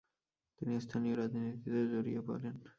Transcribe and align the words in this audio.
তিনি 0.59 0.73
স্থানীয় 0.81 1.15
রাজনীতিতে 1.15 1.81
জরিয়ে 1.87 2.21
পরেন। 2.27 2.55